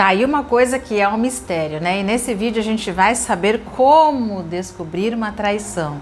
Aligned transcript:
Tá 0.00 0.06
aí 0.06 0.24
uma 0.24 0.42
coisa 0.42 0.78
que 0.78 0.98
é 0.98 1.06
um 1.06 1.18
mistério, 1.18 1.78
né? 1.78 2.00
E 2.00 2.02
nesse 2.02 2.32
vídeo 2.32 2.58
a 2.58 2.64
gente 2.64 2.90
vai 2.90 3.14
saber 3.14 3.60
como 3.76 4.42
descobrir 4.42 5.12
uma 5.12 5.30
traição. 5.30 6.00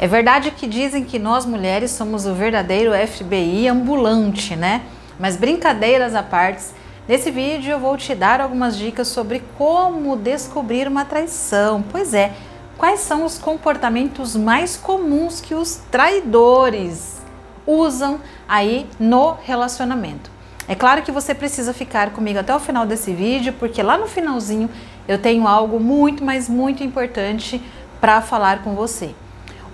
É 0.00 0.08
verdade 0.08 0.50
que 0.50 0.66
dizem 0.66 1.04
que 1.04 1.16
nós 1.16 1.46
mulheres 1.46 1.92
somos 1.92 2.26
o 2.26 2.34
verdadeiro 2.34 2.90
FBI 3.06 3.68
ambulante, 3.68 4.56
né? 4.56 4.82
Mas 5.16 5.36
brincadeiras 5.36 6.12
à 6.16 6.24
parte, 6.24 6.64
nesse 7.06 7.30
vídeo 7.30 7.70
eu 7.70 7.78
vou 7.78 7.96
te 7.96 8.16
dar 8.16 8.40
algumas 8.40 8.76
dicas 8.76 9.06
sobre 9.06 9.44
como 9.56 10.16
descobrir 10.16 10.88
uma 10.88 11.04
traição. 11.04 11.80
Pois 11.92 12.12
é, 12.12 12.32
quais 12.76 13.00
são 13.00 13.24
os 13.24 13.38
comportamentos 13.38 14.36
mais 14.36 14.76
comuns 14.76 15.40
que 15.40 15.54
os 15.54 15.76
traidores 15.90 17.22
usam 17.66 18.20
aí 18.48 18.86
no 18.98 19.36
relacionamento. 19.42 20.30
É 20.66 20.74
claro 20.74 21.02
que 21.02 21.12
você 21.12 21.34
precisa 21.34 21.74
ficar 21.74 22.10
comigo 22.10 22.38
até 22.38 22.54
o 22.54 22.60
final 22.60 22.86
desse 22.86 23.12
vídeo, 23.12 23.54
porque 23.58 23.82
lá 23.82 23.98
no 23.98 24.06
finalzinho 24.06 24.68
eu 25.06 25.18
tenho 25.18 25.46
algo 25.46 25.78
muito, 25.78 26.24
mas 26.24 26.48
muito 26.48 26.82
importante 26.82 27.62
para 28.00 28.22
falar 28.22 28.62
com 28.62 28.74
você. 28.74 29.14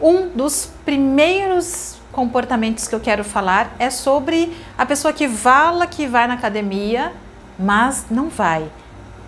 Um 0.00 0.28
dos 0.28 0.70
primeiros 0.84 1.96
comportamentos 2.10 2.88
que 2.88 2.94
eu 2.94 3.00
quero 3.00 3.22
falar 3.22 3.72
é 3.78 3.88
sobre 3.88 4.56
a 4.76 4.84
pessoa 4.84 5.12
que 5.12 5.28
fala 5.28 5.86
que 5.86 6.06
vai 6.06 6.26
na 6.26 6.34
academia, 6.34 7.12
mas 7.58 8.06
não 8.10 8.28
vai. 8.28 8.68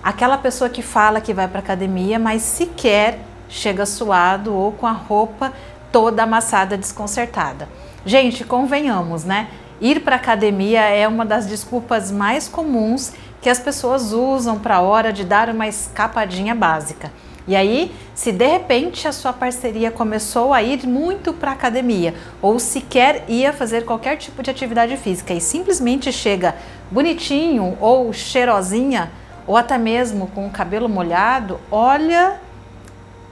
Aquela 0.02 0.36
pessoa 0.36 0.68
que 0.68 0.82
fala 0.82 1.20
que 1.20 1.32
vai 1.32 1.46
para 1.46 1.60
academia, 1.60 2.18
mas 2.18 2.42
sequer 2.42 3.20
chega 3.52 3.84
suado 3.84 4.55
ou 4.55 4.73
com 4.73 4.87
a 4.87 4.92
roupa 4.92 5.52
toda 5.92 6.23
amassada, 6.23 6.77
desconcertada. 6.77 7.69
Gente, 8.05 8.44
convenhamos, 8.44 9.25
né? 9.25 9.48
Ir 9.81 10.00
para 10.00 10.17
academia 10.17 10.81
é 10.81 11.06
uma 11.06 11.27
das 11.27 11.47
desculpas 11.47 12.11
mais 12.11 12.48
comuns 12.48 13.12
que 13.42 13.50
as 13.50 13.59
pessoas 13.59 14.12
usam 14.12 14.59
para 14.59 14.77
a 14.77 14.81
hora 14.81 15.12
de 15.12 15.25
dar 15.25 15.50
uma 15.50 15.69
escapadinha 15.69 16.55
básica. 16.55 17.12
E 17.47 17.56
aí, 17.56 17.92
se 18.14 18.31
de 18.31 18.47
repente 18.47 19.06
a 19.06 19.12
sua 19.12 19.33
parceria 19.33 19.91
começou 19.91 20.55
a 20.55 20.62
ir 20.62 20.87
muito 20.87 21.33
para 21.33 21.50
academia 21.50 22.14
ou 22.41 22.59
sequer 22.59 23.25
ia 23.28 23.53
fazer 23.53 23.84
qualquer 23.84 24.16
tipo 24.16 24.42
de 24.42 24.50
atividade 24.50 24.97
física 24.97 25.34
e 25.34 25.41
simplesmente 25.41 26.12
chega 26.12 26.55
bonitinho 26.91 27.77
ou 27.81 28.12
cheirosinha 28.12 29.11
ou 29.44 29.56
até 29.56 29.77
mesmo 29.77 30.28
com 30.28 30.47
o 30.47 30.50
cabelo 30.50 30.89
molhado, 30.89 31.59
olha 31.70 32.41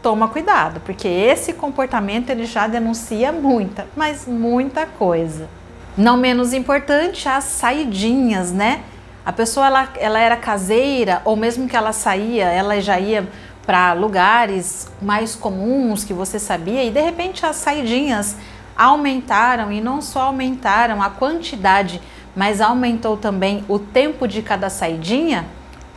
toma 0.02 0.28
cuidado, 0.28 0.80
porque 0.80 1.06
esse 1.06 1.52
comportamento 1.52 2.30
ele 2.30 2.46
já 2.46 2.66
denuncia 2.66 3.32
muita, 3.32 3.86
mas 3.96 4.26
muita 4.26 4.86
coisa. 4.86 5.48
Não 5.96 6.16
menos 6.16 6.52
importante, 6.52 7.28
as 7.28 7.44
saidinhas, 7.44 8.52
né? 8.52 8.82
A 9.24 9.32
pessoa 9.32 9.66
ela, 9.66 9.88
ela 9.98 10.18
era 10.18 10.36
caseira 10.36 11.20
ou 11.24 11.36
mesmo 11.36 11.68
que 11.68 11.76
ela 11.76 11.92
saía, 11.92 12.46
ela 12.46 12.80
já 12.80 12.98
ia 12.98 13.28
para 13.66 13.92
lugares 13.92 14.90
mais 15.02 15.36
comuns 15.36 16.02
que 16.02 16.14
você 16.14 16.38
sabia 16.38 16.82
e 16.82 16.90
de 16.90 17.00
repente 17.00 17.44
as 17.44 17.56
saidinhas 17.56 18.36
aumentaram 18.76 19.70
e 19.70 19.80
não 19.80 20.00
só 20.00 20.22
aumentaram 20.22 21.02
a 21.02 21.10
quantidade, 21.10 22.00
mas 22.34 22.60
aumentou 22.60 23.16
também 23.16 23.64
o 23.68 23.78
tempo 23.78 24.26
de 24.26 24.40
cada 24.40 24.70
saidinha? 24.70 25.46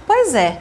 Pois 0.06 0.36
é, 0.36 0.59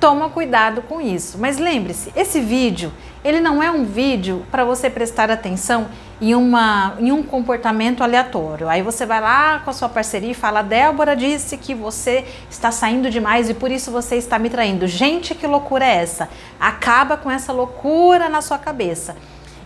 toma 0.00 0.30
cuidado 0.30 0.82
com 0.82 1.00
isso. 1.00 1.38
Mas 1.38 1.58
lembre-se, 1.58 2.10
esse 2.16 2.40
vídeo, 2.40 2.90
ele 3.22 3.38
não 3.38 3.62
é 3.62 3.70
um 3.70 3.84
vídeo 3.84 4.44
para 4.50 4.64
você 4.64 4.88
prestar 4.88 5.30
atenção 5.30 5.88
em, 6.20 6.34
uma, 6.34 6.94
em 6.98 7.12
um 7.12 7.22
comportamento 7.22 8.02
aleatório. 8.02 8.68
Aí 8.68 8.82
você 8.82 9.04
vai 9.04 9.20
lá 9.20 9.60
com 9.60 9.70
a 9.70 9.72
sua 9.72 9.88
parceria 9.88 10.30
e 10.30 10.34
fala: 10.34 10.62
Débora 10.62 11.14
disse 11.14 11.56
que 11.56 11.74
você 11.74 12.24
está 12.50 12.72
saindo 12.72 13.10
demais 13.10 13.50
e 13.50 13.54
por 13.54 13.70
isso 13.70 13.90
você 13.90 14.16
está 14.16 14.38
me 14.38 14.48
traindo. 14.48 14.86
Gente, 14.86 15.34
que 15.34 15.46
loucura 15.46 15.84
é 15.84 15.96
essa? 15.96 16.28
Acaba 16.58 17.16
com 17.16 17.30
essa 17.30 17.52
loucura 17.52 18.28
na 18.28 18.40
sua 18.40 18.58
cabeça. 18.58 19.16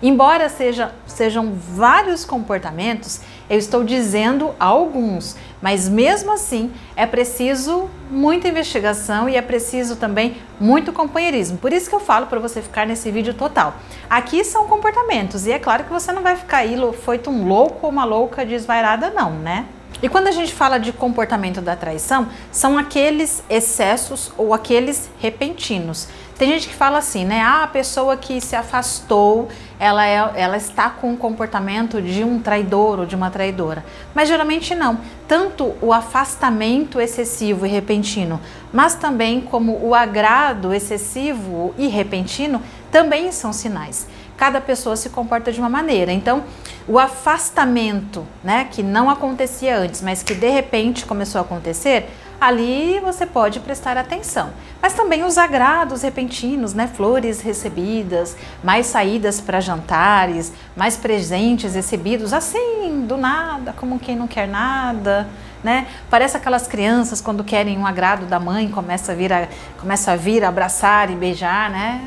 Embora 0.03 0.49
seja, 0.49 0.93
sejam 1.07 1.55
vários 1.55 2.25
comportamentos, 2.25 3.21
eu 3.49 3.59
estou 3.59 3.85
dizendo 3.85 4.55
alguns, 4.59 5.37
mas 5.63 5.89
mesmo 5.89 6.33
assim 6.33 6.73
é 6.97 7.07
preciso 7.07 7.89
muita 8.11 8.49
investigação 8.49 9.29
e 9.29 9.37
é 9.37 9.43
preciso 9.43 9.97
também 9.97 10.37
muito 10.61 10.93
companheirismo. 10.93 11.59
Por 11.59 11.73
isso 11.73 11.89
que 11.89 11.95
eu 11.95 12.01
falo 12.01 12.27
para 12.27 12.39
você 12.39 12.61
ficar 12.61 12.87
nesse 12.87 13.11
vídeo 13.11 13.35
total. 13.35 13.75
Aqui 14.09 14.45
são 14.45 14.67
comportamentos 14.67 15.47
e 15.47 15.53
é 15.53 15.59
claro 15.59 15.85
que 15.85 15.93
você 15.93 16.13
não 16.13 16.23
vai 16.23 16.37
ficar 16.37 16.59
aí 16.59 16.77
feito 17.05 17.31
um 17.31 17.47
louco 17.47 17.87
ou 17.87 17.91
uma 17.91 18.05
louca 18.05 18.45
desvairada 18.45 19.11
não, 19.11 19.31
né? 19.31 19.67
E 20.03 20.09
quando 20.09 20.27
a 20.27 20.33
gente 20.33 20.53
fala 20.53 20.79
de 20.79 20.93
comportamento 20.93 21.61
da 21.61 21.77
traição, 21.77 22.29
são 22.51 22.77
aqueles 22.77 23.43
excessos 23.49 24.33
ou 24.37 24.53
aqueles 24.53 25.11
repentinos. 25.19 26.09
Tem 26.37 26.49
gente 26.49 26.69
que 26.69 26.75
fala 26.75 26.99
assim, 26.99 27.25
né? 27.25 27.41
Ah, 27.41 27.63
a 27.63 27.67
pessoa 27.69 28.17
que 28.17 28.41
se 28.41 28.57
afastou, 28.57 29.49
ela, 29.79 30.05
é, 30.05 30.33
ela 30.35 30.57
está 30.57 30.91
com 30.91 31.13
o 31.13 31.17
comportamento 31.17 32.03
de 32.03 32.25
um 32.25 32.41
traidor 32.41 32.99
ou 32.99 33.07
de 33.07 33.15
uma 33.15 33.31
traidora. 33.31 33.85
Mas 34.13 34.29
geralmente 34.29 34.75
não. 34.75 34.99
Tanto 35.29 35.75
o 35.81 35.93
afastamento 35.93 37.01
excessivo 37.01 37.65
e 37.65 37.69
repentino, 37.69 38.41
mas 38.73 38.97
também 38.97 39.41
como 39.41 39.79
o 39.81 39.95
agrado 39.95 40.75
excessivo 40.75 41.73
e 41.79 41.87
repentino, 41.87 42.61
também 42.91 43.31
são 43.31 43.53
sinais. 43.53 44.09
Cada 44.37 44.61
pessoa 44.61 44.97
se 44.97 45.11
comporta 45.11 45.53
de 45.53 45.61
uma 45.61 45.69
maneira. 45.69 46.13
Então, 46.13 46.45
o 46.87 46.99
afastamento, 46.99 48.27
né, 48.43 48.69
que 48.71 48.83
não 48.83 49.09
acontecia 49.09 49.79
antes, 49.79 50.03
mas 50.03 50.23
que 50.23 50.35
de 50.35 50.49
repente 50.49 51.07
começou 51.07 51.39
a 51.39 51.43
acontecer, 51.43 52.11
ali 52.41 53.01
você 53.01 53.25
pode 53.25 53.61
prestar 53.61 53.97
atenção. 53.97 54.51
Mas 54.83 54.93
também 54.93 55.25
os 55.25 55.39
agrados 55.39 56.03
repentinos, 56.03 56.75
né? 56.75 56.87
Flores 56.87 57.41
recebidas, 57.41 58.37
mais 58.63 58.87
saídas 58.87 59.41
para 59.41 59.61
jantares, 59.61 60.53
mais 60.77 60.97
presentes 60.97 61.75
recebidos, 61.75 62.33
assim, 62.33 63.07
do 63.07 63.17
nada, 63.17 63.73
como 63.73 63.99
quem 63.99 64.17
não 64.17 64.27
quer 64.27 64.47
nada. 64.47 65.27
Né? 65.63 65.87
Parece 66.11 66.37
aquelas 66.37 66.67
crianças 66.67 67.23
quando 67.23 67.43
querem 67.43 67.79
um 67.79 67.87
agrado 67.87 68.27
da 68.27 68.39
mãe, 68.39 68.69
começa 68.69 69.13
a 69.13 69.15
vir 69.15 69.33
a, 69.33 69.49
começa 69.81 70.13
a 70.13 70.17
vir 70.17 70.45
abraçar 70.45 71.11
e 71.11 71.15
beijar, 71.15 71.71
né? 71.71 72.07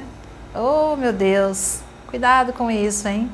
Oh, 0.53 0.95
meu 0.95 1.11
Deus. 1.11 1.86
Cuidado 2.07 2.53
com 2.53 2.71
isso, 2.71 3.05
hein? 3.05 3.29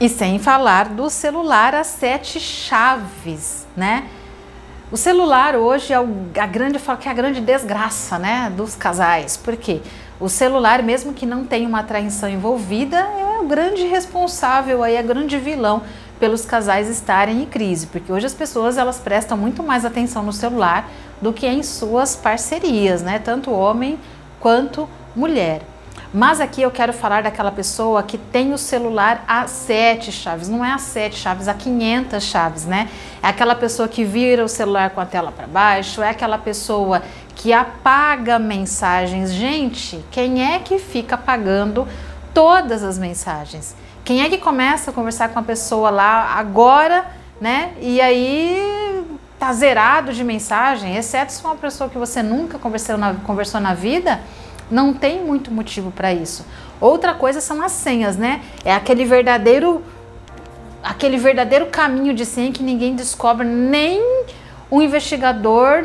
E 0.00 0.08
sem 0.08 0.40
falar 0.40 0.88
do 0.88 1.08
celular 1.08 1.76
a 1.76 1.84
sete 1.84 2.40
chaves, 2.40 3.66
né? 3.76 4.08
O 4.90 4.96
celular 4.96 5.54
hoje 5.54 5.92
é 5.92 5.96
a 5.96 6.46
grande, 6.46 6.80
que 7.00 7.08
é 7.08 7.10
a 7.12 7.14
grande 7.14 7.40
desgraça, 7.40 8.18
né, 8.18 8.52
dos 8.56 8.74
casais. 8.74 9.36
Porque 9.36 9.80
o 10.18 10.28
celular, 10.28 10.82
mesmo 10.82 11.12
que 11.12 11.24
não 11.24 11.44
tenha 11.44 11.68
uma 11.68 11.84
traição 11.84 12.28
envolvida, 12.28 12.98
é 12.98 13.38
o 13.40 13.46
grande 13.46 13.86
responsável 13.86 14.82
aí, 14.82 14.96
é 14.96 15.00
o 15.00 15.06
grande 15.06 15.38
vilão 15.38 15.82
pelos 16.18 16.44
casais 16.44 16.88
estarem 16.88 17.42
em 17.42 17.46
crise, 17.46 17.86
porque 17.86 18.12
hoje 18.12 18.26
as 18.26 18.34
pessoas 18.34 18.76
elas 18.76 18.98
prestam 18.98 19.38
muito 19.38 19.62
mais 19.62 19.84
atenção 19.84 20.24
no 20.24 20.32
celular 20.32 20.90
do 21.22 21.32
que 21.32 21.46
em 21.46 21.62
suas 21.62 22.16
parcerias, 22.16 23.02
né, 23.02 23.20
tanto 23.20 23.52
homem 23.52 23.98
quanto 24.40 24.88
mulher. 25.14 25.62
Mas 26.12 26.40
aqui 26.40 26.60
eu 26.60 26.72
quero 26.72 26.92
falar 26.92 27.22
daquela 27.22 27.52
pessoa 27.52 28.02
que 28.02 28.18
tem 28.18 28.52
o 28.52 28.58
celular 28.58 29.24
a 29.28 29.46
sete 29.46 30.10
chaves, 30.10 30.48
não 30.48 30.64
é 30.64 30.72
a 30.72 30.78
sete 30.78 31.16
chaves, 31.16 31.46
a 31.46 31.54
500 31.54 32.22
chaves, 32.24 32.64
né? 32.64 32.88
É 33.22 33.28
aquela 33.28 33.54
pessoa 33.54 33.86
que 33.86 34.04
vira 34.04 34.44
o 34.44 34.48
celular 34.48 34.90
com 34.90 35.00
a 35.00 35.06
tela 35.06 35.30
para 35.30 35.46
baixo, 35.46 36.02
é 36.02 36.10
aquela 36.10 36.36
pessoa 36.36 37.00
que 37.36 37.52
apaga 37.52 38.40
mensagens. 38.40 39.32
Gente, 39.32 40.04
quem 40.10 40.44
é 40.44 40.58
que 40.58 40.80
fica 40.80 41.14
apagando 41.14 41.86
todas 42.34 42.82
as 42.82 42.98
mensagens? 42.98 43.76
Quem 44.04 44.22
é 44.22 44.28
que 44.28 44.38
começa 44.38 44.90
a 44.90 44.94
conversar 44.94 45.28
com 45.28 45.38
a 45.38 45.42
pessoa 45.42 45.90
lá 45.90 46.34
agora, 46.34 47.06
né? 47.40 47.72
E 47.80 48.00
aí 48.00 49.06
tá 49.38 49.52
zerado 49.52 50.12
de 50.12 50.24
mensagem, 50.24 50.96
exceto 50.96 51.32
se 51.32 51.40
for 51.40 51.48
uma 51.48 51.56
pessoa 51.56 51.88
que 51.88 51.96
você 51.96 52.20
nunca 52.20 52.58
conversou 52.58 52.98
na, 52.98 53.14
conversou 53.14 53.60
na 53.60 53.74
vida 53.74 54.20
não 54.70 54.94
tem 54.94 55.24
muito 55.24 55.50
motivo 55.50 55.90
para 55.90 56.12
isso. 56.12 56.46
Outra 56.80 57.12
coisa 57.14 57.40
são 57.40 57.62
as 57.62 57.72
senhas, 57.72 58.16
né? 58.16 58.42
É 58.64 58.72
aquele 58.74 59.04
verdadeiro 59.04 59.82
aquele 60.82 61.18
verdadeiro 61.18 61.66
caminho 61.66 62.14
de 62.14 62.24
senha 62.24 62.52
que 62.52 62.62
ninguém 62.62 62.94
descobre, 62.94 63.46
nem 63.46 64.00
um 64.70 64.80
investigador 64.80 65.84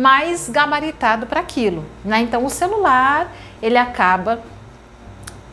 mais 0.00 0.48
gabaritado 0.48 1.26
para 1.26 1.40
aquilo, 1.40 1.84
né? 2.04 2.20
Então 2.20 2.44
o 2.44 2.50
celular, 2.50 3.30
ele 3.62 3.76
acaba 3.76 4.40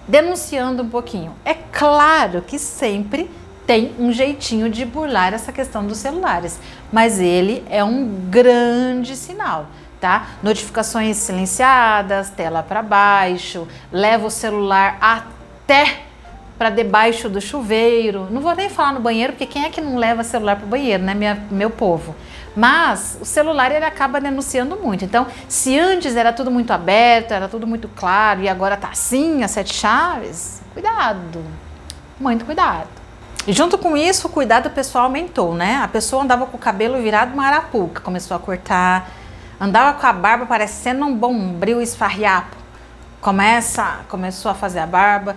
denunciando 0.08 0.82
um 0.82 0.90
pouquinho. 0.90 1.34
É 1.44 1.54
claro 1.54 2.42
que 2.42 2.58
sempre 2.58 3.30
tem 3.68 3.94
um 4.00 4.12
jeitinho 4.12 4.70
de 4.70 4.86
burlar 4.86 5.34
essa 5.34 5.52
questão 5.52 5.86
dos 5.86 5.98
celulares, 5.98 6.58
mas 6.92 7.20
ele 7.20 7.64
é 7.70 7.84
um 7.84 8.08
grande 8.30 9.16
sinal 9.16 9.68
tá? 10.00 10.28
Notificações 10.44 11.18
silenciadas, 11.18 12.30
tela 12.30 12.64
para 12.64 12.82
baixo, 12.82 13.68
leva 13.92 14.28
o 14.28 14.32
celular 14.32 14.98
até 15.02 16.02
para 16.58 16.70
debaixo 16.70 17.30
do 17.30 17.40
chuveiro. 17.40 18.28
Não 18.32 18.42
vou 18.42 18.56
nem 18.56 18.70
falar 18.70 18.94
no 18.94 19.00
banheiro, 19.00 19.34
porque 19.34 19.46
quem 19.46 19.66
é 19.66 19.70
que 19.70 19.80
não 19.80 19.96
leva 19.96 20.24
celular 20.24 20.56
para 20.56 20.66
o 20.66 20.70
banheiro, 20.70 21.04
né, 21.04 21.14
minha, 21.14 21.36
meu 21.52 21.70
povo? 21.70 22.16
Mas 22.56 23.20
o 23.22 23.26
celular 23.26 23.72
ele 23.72 23.86
acaba 23.86 24.20
denunciando 24.20 24.76
muito. 24.76 25.06
Então, 25.06 25.28
se 25.48 25.78
antes 25.78 26.16
era 26.16 26.34
tudo 26.34 26.50
muito 26.50 26.72
aberto, 26.72 27.32
era 27.32 27.48
tudo 27.48 27.68
muito 27.68 27.88
claro 27.88 28.42
e 28.42 28.50
agora 28.50 28.76
tá 28.76 28.90
assim, 28.90 29.44
as 29.44 29.52
sete 29.52 29.76
chaves, 29.76 30.62
cuidado. 30.74 31.44
Muito 32.20 32.46
cuidado. 32.46 32.90
E 33.46 33.54
junto 33.54 33.78
com 33.78 33.96
isso, 33.96 34.28
o 34.28 34.30
cuidado 34.30 34.72
pessoal 34.72 35.06
aumentou, 35.06 35.54
né? 35.54 35.80
A 35.84 35.88
pessoa 35.88 36.24
andava 36.24 36.48
com 36.48 36.58
o 36.58 36.60
cabelo 36.60 37.00
virado 37.02 37.34
uma 37.34 37.46
arapuca, 37.46 38.02
começou 38.02 38.36
a 38.36 38.40
cortar, 38.40 39.10
andava 39.60 40.00
com 40.00 40.06
a 40.06 40.14
barba 40.14 40.46
parecendo 40.46 41.06
um 41.06 41.16
bombril 41.16 41.82
esfarriapo. 41.82 42.56
Começa, 43.22 44.02
começou 44.08 44.52
a 44.52 44.54
fazer 44.54 44.80
a 44.80 44.88
barba. 44.88 45.36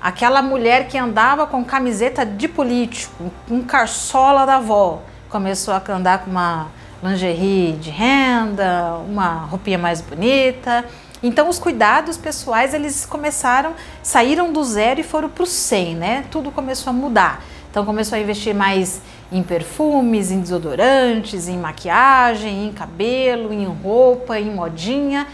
Aquela 0.00 0.42
mulher 0.42 0.88
que 0.88 0.98
andava 0.98 1.46
com 1.46 1.64
camiseta 1.64 2.26
de 2.26 2.48
político, 2.48 3.32
um 3.48 3.62
carçola 3.62 4.44
da 4.44 4.56
avó, 4.56 5.02
começou 5.30 5.72
a 5.72 5.82
andar 5.92 6.18
com 6.24 6.30
uma 6.30 6.66
lingerie 7.02 7.72
de 7.72 7.90
renda, 7.90 8.96
uma 9.08 9.44
roupinha 9.44 9.78
mais 9.78 10.00
bonita. 10.00 10.84
Então 11.22 11.48
os 11.48 11.58
cuidados 11.58 12.16
pessoais 12.16 12.74
eles 12.74 13.06
começaram, 13.06 13.74
saíram 14.02 14.52
do 14.52 14.62
zero 14.64 15.00
e 15.00 15.04
foram 15.04 15.28
para 15.28 15.44
o 15.44 15.46
100, 15.46 15.94
né? 15.94 16.24
Tudo 16.30 16.50
começou 16.50 16.90
a 16.90 16.92
mudar. 16.92 17.42
Então 17.72 17.86
começou 17.86 18.18
a 18.18 18.20
investir 18.20 18.54
mais 18.54 19.00
em 19.32 19.42
perfumes, 19.42 20.30
em 20.30 20.42
desodorantes, 20.42 21.48
em 21.48 21.56
maquiagem, 21.56 22.66
em 22.66 22.70
cabelo, 22.70 23.50
em 23.50 23.64
roupa, 23.64 24.38
em 24.38 24.54
modinha. 24.54 25.26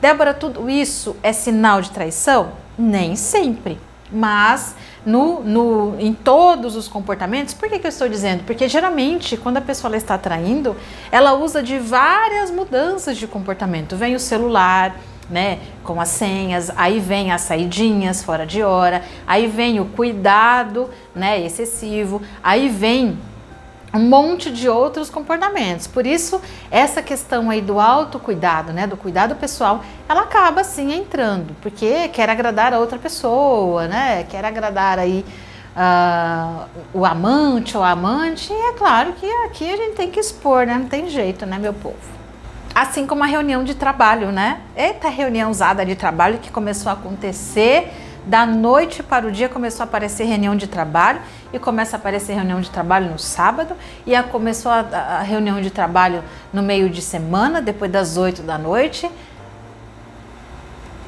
Débora, 0.00 0.34
tudo 0.34 0.68
isso 0.68 1.14
é 1.22 1.32
sinal 1.32 1.80
de 1.80 1.92
traição? 1.92 2.50
Nem 2.76 3.14
sempre, 3.14 3.78
mas 4.10 4.74
no, 5.06 5.40
no, 5.44 5.96
em 6.00 6.12
todos 6.12 6.74
os 6.74 6.88
comportamentos. 6.88 7.54
Por 7.54 7.68
que, 7.68 7.78
que 7.78 7.86
eu 7.86 7.90
estou 7.90 8.08
dizendo? 8.08 8.42
Porque 8.42 8.68
geralmente, 8.68 9.36
quando 9.36 9.58
a 9.58 9.60
pessoa 9.60 9.96
está 9.96 10.18
traindo, 10.18 10.76
ela 11.12 11.34
usa 11.34 11.62
de 11.62 11.78
várias 11.78 12.50
mudanças 12.50 13.16
de 13.16 13.28
comportamento. 13.28 13.94
Vem 13.94 14.16
o 14.16 14.20
celular, 14.20 14.96
né, 15.30 15.58
com 15.84 16.00
as 16.00 16.08
senhas, 16.08 16.70
aí 16.76 16.98
vem 17.00 17.32
as 17.32 17.42
saidinhas 17.42 18.22
fora 18.22 18.46
de 18.46 18.62
hora, 18.62 19.02
aí 19.26 19.46
vem 19.46 19.80
o 19.80 19.84
cuidado, 19.84 20.88
né, 21.14 21.40
excessivo, 21.40 22.22
aí 22.42 22.68
vem 22.68 23.18
um 23.92 24.00
monte 24.00 24.50
de 24.50 24.68
outros 24.68 25.08
comportamentos. 25.08 25.86
Por 25.86 26.06
isso, 26.06 26.40
essa 26.70 27.02
questão 27.02 27.50
aí 27.50 27.60
do 27.60 27.80
autocuidado, 27.80 28.72
né, 28.72 28.86
do 28.86 28.96
cuidado 28.96 29.34
pessoal, 29.36 29.82
ela 30.08 30.22
acaba 30.22 30.62
sim 30.62 30.92
entrando, 30.92 31.54
porque 31.60 32.08
quer 32.08 32.28
agradar 32.28 32.72
a 32.72 32.78
outra 32.78 32.98
pessoa, 32.98 33.86
né, 33.88 34.24
quer 34.28 34.44
agradar 34.44 34.98
aí 34.98 35.24
uh, 35.74 36.66
o 36.92 37.04
amante 37.04 37.76
ou 37.76 37.82
a 37.82 37.90
amante, 37.90 38.52
e 38.52 38.70
é 38.70 38.72
claro 38.74 39.12
que 39.14 39.26
aqui 39.46 39.70
a 39.70 39.76
gente 39.76 39.94
tem 39.94 40.10
que 40.10 40.20
expor, 40.20 40.66
né, 40.66 40.74
não 40.74 40.88
tem 40.88 41.08
jeito, 41.08 41.46
né, 41.46 41.58
meu 41.58 41.72
povo. 41.72 42.17
Assim 42.78 43.08
como 43.08 43.24
a 43.24 43.26
reunião 43.26 43.64
de 43.64 43.74
trabalho, 43.74 44.30
né? 44.30 44.60
Eita 44.76 45.08
reunião 45.08 45.50
usada 45.50 45.84
de 45.84 45.96
trabalho 45.96 46.38
que 46.38 46.48
começou 46.48 46.90
a 46.90 46.92
acontecer 46.92 47.92
da 48.24 48.46
noite 48.46 49.02
para 49.02 49.26
o 49.26 49.32
dia 49.32 49.48
começou 49.48 49.82
a 49.82 49.84
aparecer 49.84 50.26
reunião 50.26 50.54
de 50.54 50.68
trabalho 50.68 51.20
e 51.52 51.58
começa 51.58 51.96
a 51.96 51.98
aparecer 51.98 52.34
reunião 52.34 52.60
de 52.60 52.70
trabalho 52.70 53.10
no 53.10 53.18
sábado 53.18 53.74
e 54.06 54.14
a, 54.14 54.22
começou 54.22 54.70
a, 54.70 54.78
a 54.78 55.22
reunião 55.22 55.60
de 55.60 55.70
trabalho 55.70 56.22
no 56.52 56.62
meio 56.62 56.88
de 56.88 57.02
semana, 57.02 57.60
depois 57.60 57.90
das 57.90 58.16
oito 58.16 58.42
da 58.42 58.56
noite. 58.56 59.10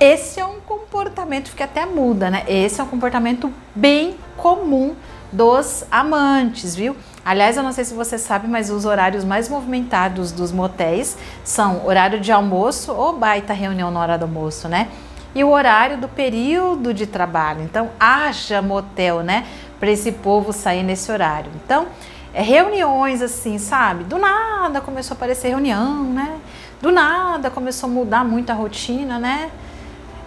Esse 0.00 0.40
é 0.40 0.44
um 0.44 0.58
comportamento 0.58 1.54
que 1.54 1.62
até 1.62 1.86
muda, 1.86 2.32
né? 2.32 2.42
Esse 2.48 2.80
é 2.80 2.82
um 2.82 2.88
comportamento 2.88 3.48
bem 3.76 4.16
comum 4.36 4.96
dos 5.30 5.84
amantes, 5.88 6.74
viu? 6.74 6.96
Aliás, 7.24 7.56
eu 7.56 7.62
não 7.62 7.72
sei 7.72 7.84
se 7.84 7.92
você 7.92 8.16
sabe, 8.16 8.48
mas 8.48 8.70
os 8.70 8.84
horários 8.84 9.24
mais 9.24 9.48
movimentados 9.48 10.32
dos 10.32 10.50
motéis 10.50 11.18
são 11.44 11.86
horário 11.86 12.18
de 12.18 12.32
almoço 12.32 12.92
ou 12.92 13.12
baita 13.12 13.52
reunião 13.52 13.90
na 13.90 14.00
hora 14.00 14.18
do 14.18 14.24
almoço, 14.24 14.68
né? 14.68 14.88
E 15.34 15.44
o 15.44 15.50
horário 15.50 15.98
do 15.98 16.08
período 16.08 16.94
de 16.94 17.06
trabalho. 17.06 17.62
Então, 17.62 17.90
haja 18.00 18.62
motel, 18.62 19.22
né? 19.22 19.46
Para 19.78 19.90
esse 19.90 20.12
povo 20.12 20.52
sair 20.52 20.82
nesse 20.82 21.12
horário. 21.12 21.50
Então, 21.62 21.86
é 22.32 22.42
reuniões 22.42 23.20
assim, 23.20 23.58
sabe? 23.58 24.04
Do 24.04 24.18
nada 24.18 24.80
começou 24.80 25.14
a 25.14 25.16
aparecer 25.16 25.48
reunião, 25.48 26.02
né? 26.04 26.38
Do 26.80 26.90
nada 26.90 27.50
começou 27.50 27.88
a 27.88 27.92
mudar 27.92 28.24
muito 28.24 28.50
a 28.50 28.54
rotina, 28.54 29.18
né? 29.18 29.50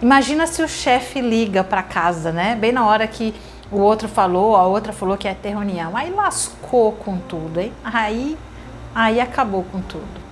Imagina 0.00 0.46
se 0.46 0.62
o 0.62 0.68
chefe 0.68 1.20
liga 1.20 1.64
para 1.64 1.82
casa, 1.82 2.30
né? 2.30 2.56
Bem 2.56 2.72
na 2.72 2.86
hora 2.86 3.06
que 3.06 3.34
o 3.70 3.78
outro 3.78 4.08
falou, 4.08 4.56
a 4.56 4.66
outra 4.66 4.92
falou 4.92 5.16
que 5.16 5.26
ia 5.26 5.34
ter 5.34 5.50
reunião. 5.50 5.96
Aí 5.96 6.10
lascou 6.10 6.92
com 6.92 7.18
tudo, 7.18 7.60
hein? 7.60 7.72
Aí, 7.82 8.36
aí 8.94 9.20
acabou 9.20 9.64
com 9.64 9.80
tudo. 9.80 10.24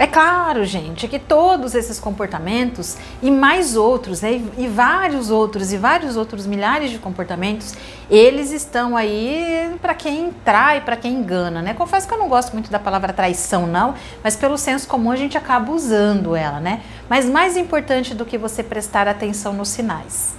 É 0.00 0.06
claro, 0.06 0.64
gente, 0.64 1.06
que 1.06 1.18
todos 1.18 1.74
esses 1.74 2.00
comportamentos 2.00 2.96
e 3.20 3.30
mais 3.30 3.76
outros, 3.76 4.22
né, 4.22 4.40
e 4.56 4.66
vários 4.66 5.30
outros, 5.30 5.74
e 5.74 5.76
vários 5.76 6.16
outros 6.16 6.46
milhares 6.46 6.90
de 6.90 6.98
comportamentos, 6.98 7.74
eles 8.10 8.50
estão 8.50 8.96
aí 8.96 9.76
para 9.82 9.92
quem 9.92 10.32
trai, 10.42 10.80
para 10.80 10.96
quem 10.96 11.16
engana, 11.16 11.60
né? 11.60 11.74
Confesso 11.74 12.08
que 12.08 12.14
eu 12.14 12.18
não 12.18 12.30
gosto 12.30 12.54
muito 12.54 12.70
da 12.70 12.78
palavra 12.78 13.12
traição, 13.12 13.66
não, 13.66 13.94
mas 14.24 14.36
pelo 14.36 14.56
senso 14.56 14.88
comum 14.88 15.10
a 15.10 15.16
gente 15.16 15.36
acaba 15.36 15.70
usando 15.70 16.34
ela, 16.34 16.60
né? 16.60 16.80
Mas 17.06 17.26
mais 17.26 17.58
importante 17.58 18.14
do 18.14 18.24
que 18.24 18.38
você 18.38 18.62
prestar 18.62 19.06
atenção 19.06 19.52
nos 19.52 19.68
sinais. 19.68 20.34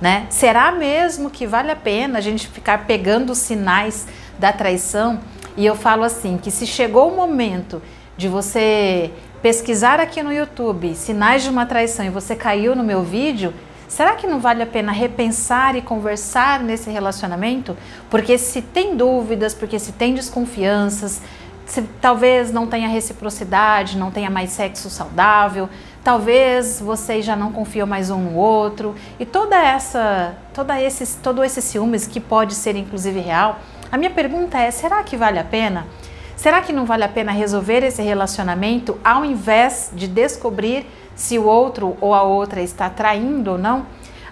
Né? 0.00 0.26
Será 0.30 0.70
mesmo 0.70 1.28
que 1.28 1.46
vale 1.46 1.72
a 1.72 1.76
pena 1.76 2.18
a 2.18 2.20
gente 2.20 2.46
ficar 2.46 2.86
pegando 2.86 3.30
os 3.30 3.38
sinais 3.38 4.06
da 4.38 4.52
traição? 4.52 5.18
E 5.56 5.66
eu 5.66 5.74
falo 5.74 6.04
assim, 6.04 6.38
que 6.38 6.52
se 6.52 6.66
chegou 6.66 7.10
o 7.10 7.16
momento 7.16 7.82
de 8.16 8.28
você 8.28 9.10
pesquisar 9.42 10.00
aqui 10.00 10.22
no 10.22 10.32
YouTube 10.32 10.94
sinais 10.94 11.42
de 11.42 11.50
uma 11.50 11.66
traição 11.66 12.04
e 12.04 12.10
você 12.10 12.36
caiu 12.36 12.76
no 12.76 12.84
meu 12.84 13.02
vídeo, 13.02 13.52
será 13.88 14.14
que 14.14 14.26
não 14.26 14.38
vale 14.38 14.62
a 14.62 14.66
pena 14.66 14.92
repensar 14.92 15.74
e 15.76 15.82
conversar 15.82 16.60
nesse 16.60 16.90
relacionamento? 16.90 17.76
Porque 18.08 18.38
se 18.38 18.62
tem 18.62 18.96
dúvidas, 18.96 19.54
porque 19.54 19.78
se 19.78 19.92
tem 19.92 20.14
desconfianças, 20.14 21.20
se 21.66 21.82
talvez 22.00 22.50
não 22.50 22.66
tenha 22.66 22.88
reciprocidade, 22.88 23.98
não 23.98 24.10
tenha 24.10 24.30
mais 24.30 24.50
sexo 24.50 24.88
saudável, 24.88 25.68
talvez 26.08 26.80
vocês 26.80 27.22
já 27.22 27.36
não 27.36 27.52
confiam 27.52 27.86
mais 27.86 28.08
um 28.08 28.16
no 28.16 28.34
outro 28.34 28.94
e 29.20 29.26
toda 29.26 29.62
essa, 29.62 30.34
toda 30.54 30.80
esses, 30.80 31.14
todo 31.22 31.44
esse 31.44 31.60
ciúmes 31.60 32.06
que 32.06 32.18
pode 32.18 32.54
ser 32.54 32.76
inclusive 32.76 33.20
real. 33.20 33.58
A 33.92 33.98
minha 33.98 34.08
pergunta 34.08 34.58
é: 34.58 34.70
será 34.70 35.02
que 35.02 35.18
vale 35.18 35.38
a 35.38 35.44
pena? 35.44 35.86
Será 36.34 36.62
que 36.62 36.72
não 36.72 36.86
vale 36.86 37.04
a 37.04 37.10
pena 37.10 37.30
resolver 37.30 37.84
esse 37.84 38.00
relacionamento 38.00 38.98
ao 39.04 39.22
invés 39.22 39.90
de 39.92 40.08
descobrir 40.08 40.86
se 41.14 41.38
o 41.38 41.44
outro 41.44 41.94
ou 42.00 42.14
a 42.14 42.22
outra 42.22 42.62
está 42.62 42.88
traindo 42.88 43.50
ou 43.50 43.58
não? 43.58 43.84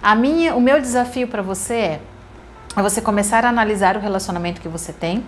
A 0.03 0.15
minha, 0.15 0.57
o 0.57 0.61
meu 0.62 0.81
desafio 0.81 1.29
para 1.29 1.43
você 1.43 1.75
é, 1.75 2.00
é 2.75 2.81
você 2.81 3.03
começar 3.03 3.45
a 3.45 3.50
analisar 3.50 3.99
o 3.99 4.00
relacionamento 4.00 4.62
que 4.62 4.69
você 4.69 4.95
tem 4.95 5.23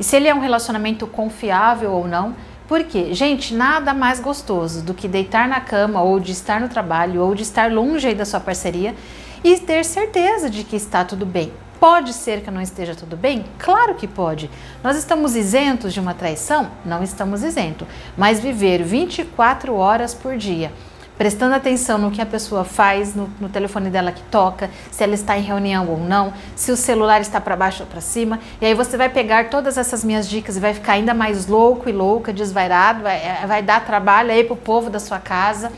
e 0.00 0.02
se 0.02 0.16
ele 0.16 0.28
é 0.28 0.34
um 0.34 0.40
relacionamento 0.40 1.06
confiável 1.06 1.92
ou 1.92 2.08
não 2.08 2.34
porque, 2.66 3.12
gente, 3.12 3.54
nada 3.54 3.92
mais 3.92 4.20
gostoso 4.20 4.82
do 4.82 4.94
que 4.94 5.06
deitar 5.06 5.48
na 5.48 5.60
cama 5.60 6.02
ou 6.02 6.18
de 6.18 6.32
estar 6.32 6.60
no 6.60 6.68
trabalho 6.68 7.22
ou 7.22 7.34
de 7.34 7.42
estar 7.42 7.70
longe 7.70 8.06
aí 8.06 8.14
da 8.14 8.24
sua 8.24 8.40
parceria 8.40 8.94
e 9.42 9.58
ter 9.58 9.84
certeza 9.84 10.48
de 10.48 10.64
que 10.64 10.76
está 10.76 11.04
tudo 11.04 11.26
bem. 11.26 11.52
Pode 11.78 12.14
ser 12.14 12.40
que 12.40 12.50
não 12.50 12.62
esteja 12.62 12.94
tudo 12.94 13.14
bem? 13.14 13.44
Claro 13.58 13.94
que 13.94 14.08
pode. 14.08 14.50
Nós 14.82 14.96
estamos 14.96 15.36
isentos 15.36 15.92
de 15.92 16.00
uma 16.00 16.14
traição? 16.14 16.70
Não 16.84 17.02
estamos 17.02 17.42
isentos. 17.42 17.86
Mas 18.16 18.40
viver 18.40 18.82
24 18.82 19.74
horas 19.74 20.14
por 20.14 20.36
dia 20.38 20.72
prestando 21.16 21.54
atenção 21.54 21.98
no 21.98 22.10
que 22.10 22.20
a 22.20 22.26
pessoa 22.26 22.64
faz 22.64 23.14
no, 23.14 23.28
no, 23.40 23.48
telefone 23.48 23.88
dela 23.88 24.10
que 24.10 24.22
toca, 24.24 24.70
se 24.90 25.02
ela 25.02 25.14
está 25.14 25.38
em 25.38 25.42
reunião 25.42 25.88
ou 25.88 25.98
não, 25.98 26.32
se 26.56 26.72
o 26.72 26.76
celular 26.76 27.20
está 27.20 27.40
para 27.40 27.56
baixo 27.56 27.82
ou 27.82 27.88
para 27.88 28.00
cima. 28.00 28.40
E 28.60 28.66
aí 28.66 28.74
você 28.74 28.96
vai 28.96 29.08
pegar 29.08 29.48
todas 29.48 29.78
essas 29.78 30.02
minhas 30.04 30.28
dicas 30.28 30.56
e 30.56 30.60
vai 30.60 30.74
ficar 30.74 30.94
ainda 30.94 31.14
mais 31.14 31.46
louco 31.46 31.88
e 31.88 31.92
louca, 31.92 32.32
desvairado, 32.32 33.02
vai, 33.02 33.16
é, 33.16 33.44
vai 33.46 33.62
dar 33.62 33.84
trabalho 33.84 34.30
aí 34.30 34.42
para 34.42 34.54
o 34.54 34.56
povo 34.56 34.90
da 34.90 34.98
sua 34.98 35.18
casa. 35.18 35.70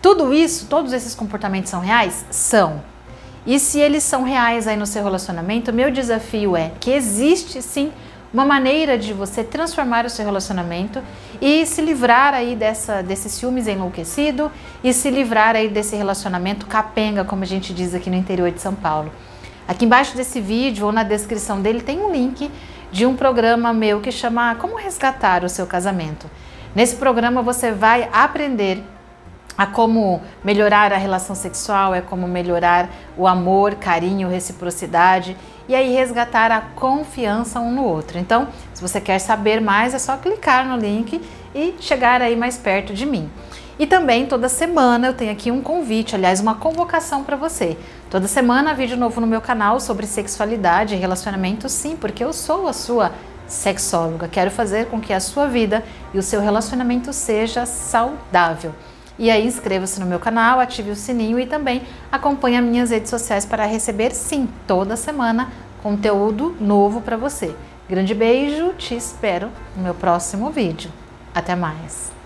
Tudo 0.00 0.34
isso, 0.34 0.66
todos 0.66 0.92
esses 0.92 1.14
comportamentos 1.14 1.70
são 1.70 1.80
reais? 1.80 2.24
São. 2.30 2.82
E 3.46 3.58
se 3.58 3.78
eles 3.78 4.02
são 4.04 4.22
reais 4.22 4.66
aí 4.66 4.76
no 4.76 4.86
seu 4.86 5.02
relacionamento, 5.02 5.72
meu 5.72 5.90
desafio 5.90 6.56
é 6.56 6.72
que 6.80 6.90
existe 6.90 7.60
sim 7.60 7.92
uma 8.32 8.44
maneira 8.44 8.96
de 8.96 9.12
você 9.12 9.44
transformar 9.44 10.06
o 10.06 10.10
seu 10.10 10.24
relacionamento 10.24 11.02
e 11.40 11.66
se 11.66 11.82
livrar 11.82 12.32
aí 12.32 12.56
dessa, 12.56 13.02
desse 13.02 13.28
ciúmes 13.28 13.68
enlouquecido 13.68 14.50
e 14.82 14.92
se 14.92 15.10
livrar 15.10 15.54
aí 15.54 15.68
desse 15.68 15.94
relacionamento 15.94 16.66
capenga, 16.66 17.24
como 17.24 17.42
a 17.42 17.46
gente 17.46 17.74
diz 17.74 17.94
aqui 17.94 18.08
no 18.08 18.16
interior 18.16 18.50
de 18.50 18.60
São 18.60 18.74
Paulo. 18.74 19.12
Aqui 19.68 19.84
embaixo 19.84 20.16
desse 20.16 20.40
vídeo 20.40 20.86
ou 20.86 20.92
na 20.92 21.02
descrição 21.02 21.60
dele 21.60 21.82
tem 21.82 22.00
um 22.00 22.10
link 22.10 22.50
de 22.90 23.04
um 23.04 23.14
programa 23.14 23.72
meu 23.72 24.00
que 24.00 24.10
chama 24.10 24.54
Como 24.54 24.76
Resgatar 24.76 25.44
o 25.44 25.48
Seu 25.48 25.66
Casamento. 25.66 26.30
Nesse 26.74 26.96
programa 26.96 27.42
você 27.42 27.70
vai 27.70 28.08
aprender 28.12 28.82
a 29.56 29.66
como 29.66 30.22
melhorar 30.42 30.92
a 30.92 30.96
relação 30.96 31.36
sexual, 31.36 31.94
é 31.94 32.00
como 32.00 32.26
melhorar 32.26 32.88
o 33.16 33.26
amor, 33.26 33.74
carinho, 33.74 34.28
reciprocidade 34.28 35.36
e 35.68 35.74
aí 35.74 35.92
resgatar 35.92 36.50
a 36.50 36.60
confiança 36.60 37.60
um 37.60 37.72
no 37.72 37.84
outro. 37.84 38.18
Então, 38.18 38.48
se 38.74 38.82
você 38.82 39.00
quer 39.00 39.18
saber 39.18 39.60
mais, 39.60 39.94
é 39.94 39.98
só 39.98 40.16
clicar 40.16 40.66
no 40.66 40.76
link 40.76 41.20
e 41.54 41.74
chegar 41.80 42.20
aí 42.20 42.36
mais 42.36 42.56
perto 42.56 42.92
de 42.92 43.06
mim. 43.06 43.30
E 43.78 43.86
também 43.86 44.26
toda 44.26 44.48
semana 44.48 45.08
eu 45.08 45.14
tenho 45.14 45.32
aqui 45.32 45.50
um 45.50 45.62
convite, 45.62 46.14
aliás, 46.14 46.40
uma 46.40 46.54
convocação 46.54 47.24
para 47.24 47.36
você. 47.36 47.76
Toda 48.10 48.28
semana 48.28 48.74
vídeo 48.74 48.96
novo 48.96 49.20
no 49.20 49.26
meu 49.26 49.40
canal 49.40 49.80
sobre 49.80 50.06
sexualidade 50.06 50.94
e 50.94 50.98
relacionamento, 50.98 51.68
sim, 51.68 51.96
porque 51.96 52.22
eu 52.22 52.32
sou 52.32 52.68
a 52.68 52.72
sua 52.72 53.12
sexóloga. 53.46 54.28
Quero 54.28 54.50
fazer 54.50 54.86
com 54.86 55.00
que 55.00 55.12
a 55.12 55.20
sua 55.20 55.46
vida 55.46 55.82
e 56.12 56.18
o 56.18 56.22
seu 56.22 56.40
relacionamento 56.40 57.12
seja 57.12 57.66
saudável. 57.66 58.74
E 59.18 59.30
aí 59.30 59.46
inscreva-se 59.46 60.00
no 60.00 60.06
meu 60.06 60.18
canal, 60.18 60.58
ative 60.58 60.90
o 60.90 60.96
sininho 60.96 61.38
e 61.38 61.46
também 61.46 61.82
acompanhe 62.10 62.56
as 62.56 62.64
minhas 62.64 62.90
redes 62.90 63.10
sociais 63.10 63.44
para 63.44 63.66
receber, 63.66 64.12
sim, 64.12 64.48
toda 64.66 64.96
semana 64.96 65.50
conteúdo 65.82 66.56
novo 66.60 67.00
para 67.00 67.16
você. 67.16 67.54
Grande 67.88 68.14
beijo, 68.14 68.72
te 68.74 68.94
espero 68.94 69.50
no 69.76 69.82
meu 69.82 69.94
próximo 69.94 70.50
vídeo. 70.50 70.90
Até 71.34 71.56
mais! 71.56 72.21